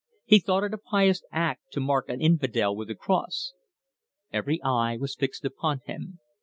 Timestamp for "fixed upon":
5.15-5.81